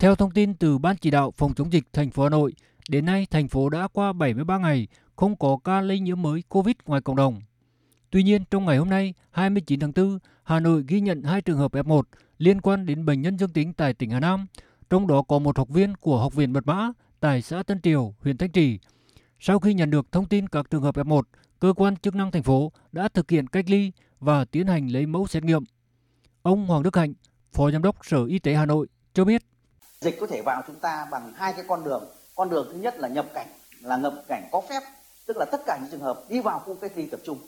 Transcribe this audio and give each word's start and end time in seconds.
Theo 0.00 0.14
thông 0.14 0.30
tin 0.30 0.54
từ 0.54 0.78
Ban 0.78 0.96
chỉ 0.96 1.10
đạo 1.10 1.30
phòng 1.36 1.54
chống 1.54 1.72
dịch 1.72 1.84
thành 1.92 2.10
phố 2.10 2.22
Hà 2.22 2.28
Nội, 2.28 2.52
đến 2.88 3.06
nay 3.06 3.26
thành 3.30 3.48
phố 3.48 3.68
đã 3.68 3.88
qua 3.88 4.12
73 4.12 4.58
ngày 4.58 4.88
không 5.16 5.36
có 5.36 5.58
ca 5.64 5.80
lây 5.80 6.00
nhiễm 6.00 6.22
mới 6.22 6.42
COVID 6.48 6.74
ngoài 6.86 7.00
cộng 7.00 7.16
đồng. 7.16 7.40
Tuy 8.10 8.22
nhiên, 8.22 8.44
trong 8.50 8.64
ngày 8.64 8.76
hôm 8.76 8.90
nay, 8.90 9.14
29 9.30 9.80
tháng 9.80 9.92
4, 9.96 10.18
Hà 10.42 10.60
Nội 10.60 10.84
ghi 10.88 11.00
nhận 11.00 11.22
hai 11.22 11.40
trường 11.40 11.58
hợp 11.58 11.72
F1 11.72 12.02
liên 12.38 12.60
quan 12.60 12.86
đến 12.86 13.04
bệnh 13.04 13.22
nhân 13.22 13.38
dương 13.38 13.50
tính 13.50 13.72
tại 13.72 13.94
tỉnh 13.94 14.10
Hà 14.10 14.20
Nam, 14.20 14.46
trong 14.90 15.06
đó 15.06 15.22
có 15.22 15.38
một 15.38 15.58
học 15.58 15.68
viên 15.68 15.94
của 15.94 16.18
Học 16.18 16.34
viện 16.34 16.52
Mật 16.52 16.66
mã 16.66 16.92
tại 17.20 17.42
xã 17.42 17.62
Tân 17.62 17.80
Triều, 17.80 18.14
huyện 18.20 18.36
Thanh 18.36 18.50
Trì. 18.50 18.78
Sau 19.40 19.58
khi 19.58 19.74
nhận 19.74 19.90
được 19.90 20.12
thông 20.12 20.28
tin 20.28 20.48
các 20.48 20.70
trường 20.70 20.82
hợp 20.82 20.96
F1, 20.96 21.22
cơ 21.58 21.72
quan 21.76 21.96
chức 21.96 22.14
năng 22.14 22.30
thành 22.30 22.42
phố 22.42 22.72
đã 22.92 23.08
thực 23.08 23.30
hiện 23.30 23.46
cách 23.46 23.70
ly 23.70 23.92
và 24.20 24.44
tiến 24.44 24.66
hành 24.66 24.88
lấy 24.88 25.06
mẫu 25.06 25.26
xét 25.26 25.44
nghiệm. 25.44 25.64
Ông 26.42 26.66
Hoàng 26.66 26.82
Đức 26.82 26.96
Hạnh, 26.96 27.14
Phó 27.52 27.70
Giám 27.70 27.82
đốc 27.82 27.96
Sở 28.02 28.24
Y 28.24 28.38
tế 28.38 28.54
Hà 28.54 28.66
Nội 28.66 28.86
cho 29.14 29.24
biết. 29.24 29.49
Dịch 30.00 30.16
có 30.20 30.26
thể 30.26 30.42
vào 30.42 30.62
chúng 30.66 30.76
ta 30.76 31.06
bằng 31.10 31.32
hai 31.36 31.52
cái 31.52 31.64
con 31.68 31.84
đường. 31.84 32.04
Con 32.34 32.50
đường 32.50 32.68
thứ 32.72 32.78
nhất 32.78 32.98
là 32.98 33.08
nhập 33.08 33.26
cảnh, 33.34 33.46
là 33.80 33.96
nhập 33.96 34.14
cảnh 34.28 34.48
có 34.52 34.60
phép, 34.60 34.82
tức 35.26 35.36
là 35.36 35.44
tất 35.52 35.60
cả 35.66 35.78
những 35.80 35.90
trường 35.90 36.00
hợp 36.00 36.22
đi 36.28 36.40
vào 36.40 36.58
khu 36.58 36.74
cách 36.74 36.92
ly 36.94 37.06
tập 37.06 37.20
trung. 37.24 37.38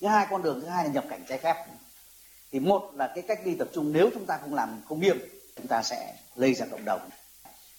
Thứ 0.00 0.06
hai 0.06 0.26
con 0.30 0.42
đường 0.42 0.60
thứ 0.60 0.66
hai 0.66 0.84
là 0.84 0.90
nhập 0.90 1.04
cảnh 1.10 1.24
trái 1.28 1.38
phép. 1.38 1.66
Thì 2.52 2.60
một 2.60 2.90
là 2.94 3.12
cái 3.14 3.24
cách 3.28 3.40
ly 3.44 3.54
tập 3.54 3.68
trung 3.74 3.92
nếu 3.92 4.10
chúng 4.14 4.26
ta 4.26 4.38
không 4.42 4.54
làm 4.54 4.80
không 4.88 5.00
nghiêm, 5.00 5.18
chúng 5.56 5.66
ta 5.66 5.82
sẽ 5.82 6.14
lây 6.36 6.54
ra 6.54 6.66
cộng 6.70 6.84
đồng. 6.84 7.10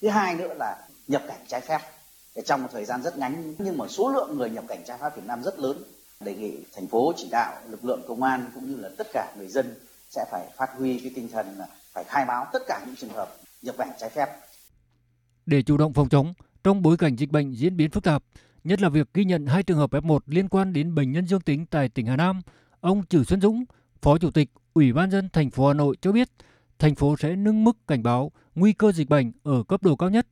Thứ 0.01 0.09
hai 0.09 0.35
nữa 0.35 0.53
là 0.59 0.77
nhập 1.07 1.21
cảnh 1.27 1.45
trái 1.47 1.61
phép 1.61 1.79
để 2.35 2.41
trong 2.45 2.61
một 2.61 2.69
thời 2.71 2.85
gian 2.85 3.03
rất 3.03 3.17
ngắn 3.17 3.55
nhưng 3.57 3.77
mà 3.77 3.87
số 3.87 4.09
lượng 4.09 4.37
người 4.37 4.49
nhập 4.49 4.63
cảnh 4.67 4.83
trái 4.85 4.97
phép 4.97 5.15
Việt 5.15 5.25
Nam 5.25 5.43
rất 5.43 5.59
lớn 5.59 5.83
đề 6.19 6.35
nghị 6.35 6.57
thành 6.75 6.87
phố 6.87 7.13
chỉ 7.17 7.27
đạo 7.31 7.61
lực 7.67 7.85
lượng 7.85 8.01
công 8.07 8.23
an 8.23 8.51
cũng 8.55 8.71
như 8.71 8.81
là 8.81 8.89
tất 8.97 9.07
cả 9.13 9.33
người 9.37 9.47
dân 9.47 9.75
sẽ 10.09 10.25
phải 10.31 10.45
phát 10.57 10.69
huy 10.77 10.99
cái 10.99 11.11
tinh 11.15 11.29
thần 11.31 11.55
là 11.59 11.67
phải 11.93 12.03
khai 12.03 12.25
báo 12.25 12.47
tất 12.53 12.61
cả 12.67 12.81
những 12.85 12.95
trường 12.95 13.13
hợp 13.13 13.35
nhập 13.63 13.75
cảnh 13.77 13.89
trái 13.99 14.09
phép. 14.09 14.27
Để 15.45 15.61
chủ 15.61 15.77
động 15.77 15.93
phòng 15.93 16.09
chống, 16.09 16.33
trong 16.63 16.81
bối 16.81 16.97
cảnh 16.97 17.15
dịch 17.15 17.31
bệnh 17.31 17.51
diễn 17.51 17.77
biến 17.77 17.89
phức 17.89 18.03
tạp, 18.03 18.23
nhất 18.63 18.81
là 18.81 18.89
việc 18.89 19.09
ghi 19.13 19.25
nhận 19.25 19.45
hai 19.45 19.63
trường 19.63 19.77
hợp 19.77 19.91
F1 19.91 20.19
liên 20.25 20.49
quan 20.49 20.73
đến 20.73 20.95
bệnh 20.95 21.11
nhân 21.11 21.27
dương 21.27 21.41
tính 21.41 21.65
tại 21.65 21.89
tỉnh 21.89 22.05
Hà 22.05 22.15
Nam, 22.15 22.41
ông 22.79 23.05
Trử 23.05 23.23
Xuân 23.23 23.41
Dũng, 23.41 23.63
Phó 24.01 24.17
Chủ 24.17 24.31
tịch 24.31 24.49
Ủy 24.73 24.93
ban 24.93 25.11
dân 25.11 25.29
thành 25.33 25.49
phố 25.49 25.67
Hà 25.67 25.73
Nội 25.73 25.95
cho 26.01 26.11
biết, 26.11 26.29
thành 26.79 26.95
phố 26.95 27.15
sẽ 27.19 27.35
nâng 27.35 27.63
mức 27.63 27.77
cảnh 27.87 28.03
báo 28.03 28.31
nguy 28.55 28.73
cơ 28.73 28.91
dịch 28.91 29.09
bệnh 29.09 29.31
ở 29.43 29.63
cấp 29.63 29.83
độ 29.83 29.95
cao 29.95 30.09
nhất, 30.09 30.27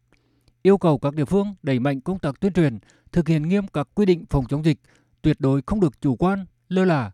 yêu 0.62 0.78
cầu 0.78 0.98
các 1.00 1.16
địa 1.16 1.26
phương 1.26 1.56
đẩy 1.64 1.80
mạnh 1.80 2.02
công 2.02 2.20
tác 2.20 2.40
tuyên 2.40 2.54
truyền, 2.54 2.80
thực 3.12 3.28
hiện 3.28 3.50
nghiêm 3.50 3.68
các 3.68 3.88
quy 3.96 4.06
định 4.06 4.26
phòng 4.30 4.46
chống 4.50 4.66
dịch, 4.66 4.78
tuyệt 5.22 5.38
đối 5.40 5.62
không 5.66 5.80
được 5.80 6.02
chủ 6.02 6.16
quan, 6.16 6.46
lơ 6.70 6.86
là. 6.86 7.12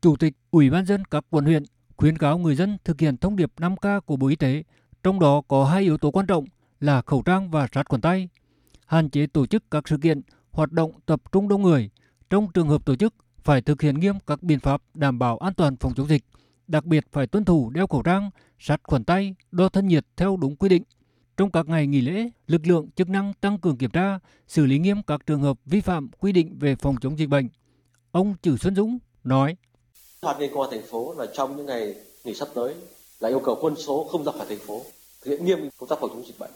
Chủ 0.00 0.16
tịch 0.16 0.34
Ủy 0.50 0.70
ban 0.70 0.86
dân 0.86 1.04
các 1.04 1.24
quận 1.30 1.44
huyện 1.44 1.62
khuyến 1.96 2.18
cáo 2.18 2.38
người 2.38 2.54
dân 2.54 2.78
thực 2.84 3.00
hiện 3.00 3.16
thông 3.16 3.36
điệp 3.36 3.52
5K 3.56 4.00
của 4.00 4.16
Bộ 4.16 4.26
Y 4.26 4.36
tế, 4.36 4.62
trong 5.08 5.20
đó 5.20 5.42
có 5.48 5.64
hai 5.64 5.82
yếu 5.82 5.98
tố 5.98 6.10
quan 6.10 6.26
trọng 6.26 6.44
là 6.80 7.02
khẩu 7.02 7.22
trang 7.22 7.50
và 7.50 7.66
sát 7.72 7.88
khuẩn 7.88 8.00
tay, 8.00 8.28
hạn 8.86 9.10
chế 9.10 9.26
tổ 9.26 9.46
chức 9.46 9.70
các 9.70 9.88
sự 9.88 9.96
kiện, 10.02 10.20
hoạt 10.50 10.72
động 10.72 10.92
tập 11.06 11.22
trung 11.32 11.48
đông 11.48 11.62
người. 11.62 11.90
Trong 12.30 12.48
trường 12.54 12.68
hợp 12.68 12.84
tổ 12.84 12.96
chức, 12.96 13.14
phải 13.38 13.62
thực 13.62 13.82
hiện 13.82 14.00
nghiêm 14.00 14.14
các 14.26 14.42
biện 14.42 14.60
pháp 14.60 14.82
đảm 14.94 15.18
bảo 15.18 15.38
an 15.38 15.54
toàn 15.54 15.76
phòng 15.76 15.92
chống 15.96 16.08
dịch, 16.08 16.24
đặc 16.66 16.84
biệt 16.84 17.06
phải 17.12 17.26
tuân 17.26 17.44
thủ 17.44 17.70
đeo 17.70 17.86
khẩu 17.86 18.02
trang, 18.02 18.30
sát 18.58 18.80
khuẩn 18.84 19.04
tay, 19.04 19.34
đo 19.50 19.68
thân 19.68 19.88
nhiệt 19.88 20.04
theo 20.16 20.36
đúng 20.36 20.56
quy 20.56 20.68
định. 20.68 20.82
Trong 21.36 21.50
các 21.50 21.68
ngày 21.68 21.86
nghỉ 21.86 22.00
lễ, 22.00 22.28
lực 22.46 22.66
lượng 22.66 22.90
chức 22.96 23.08
năng 23.08 23.32
tăng 23.40 23.58
cường 23.58 23.76
kiểm 23.76 23.90
tra, 23.90 24.18
xử 24.48 24.66
lý 24.66 24.78
nghiêm 24.78 25.02
các 25.02 25.26
trường 25.26 25.42
hợp 25.42 25.58
vi 25.64 25.80
phạm 25.80 26.08
quy 26.18 26.32
định 26.32 26.58
về 26.58 26.76
phòng 26.76 26.96
chống 27.00 27.18
dịch 27.18 27.28
bệnh. 27.28 27.48
Ông 28.10 28.34
Trử 28.42 28.56
Xuân 28.56 28.74
Dũng 28.74 28.98
nói: 29.24 29.56
Hoạt 30.22 30.40
nghị 30.40 30.48
công 30.54 30.62
an 30.62 30.70
thành 30.70 30.86
phố 30.90 31.14
là 31.18 31.26
trong 31.34 31.56
những 31.56 31.66
ngày 31.66 31.94
nghỉ 32.24 32.34
sắp 32.34 32.48
tới 32.54 32.74
là 33.20 33.28
yêu 33.28 33.40
cầu 33.44 33.58
quân 33.60 33.76
số 33.76 34.08
không 34.10 34.24
ra 34.24 34.32
khỏi 34.32 34.46
thành 34.48 34.58
phố 34.58 34.82
thực 35.24 35.30
hiện 35.30 35.44
nghiêm 35.44 35.68
công 35.78 35.88
tác 35.88 35.98
phòng 36.00 36.10
chống 36.10 36.26
dịch 36.26 36.38
bệnh. 36.38 36.50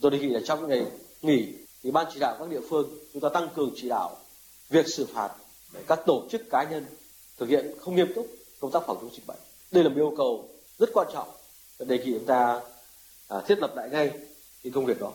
Tôi 0.00 0.10
đề 0.10 0.18
nghị 0.18 0.28
là 0.28 0.40
trong 0.44 0.60
những 0.60 0.68
ngày 0.68 0.86
nghỉ 1.22 1.54
thì 1.82 1.90
ban 1.90 2.06
chỉ 2.14 2.20
đạo 2.20 2.36
các 2.38 2.48
địa 2.50 2.60
phương 2.70 2.90
chúng 3.12 3.22
ta 3.22 3.28
tăng 3.28 3.48
cường 3.54 3.72
chỉ 3.76 3.88
đạo 3.88 4.16
việc 4.70 4.88
xử 4.88 5.06
phạt 5.06 5.30
các 5.86 6.00
tổ 6.06 6.26
chức 6.30 6.50
cá 6.50 6.62
nhân 6.70 6.86
thực 7.38 7.48
hiện 7.48 7.74
không 7.80 7.96
nghiêm 7.96 8.12
túc 8.14 8.26
công 8.60 8.70
tác 8.70 8.82
phòng 8.86 8.98
chống 9.00 9.10
dịch 9.12 9.26
bệnh. 9.26 9.38
Đây 9.70 9.84
là 9.84 9.90
một 9.90 9.96
yêu 9.96 10.14
cầu 10.16 10.48
rất 10.78 10.90
quan 10.94 11.06
trọng, 11.12 11.28
đề 11.78 11.98
nghị 11.98 12.12
chúng 12.12 12.26
ta 12.26 12.60
à, 13.28 13.40
thiết 13.46 13.58
lập 13.58 13.76
lại 13.76 13.88
ngay 13.90 14.10
cái 14.62 14.72
công 14.74 14.86
việc 14.86 15.00
đó 15.00 15.12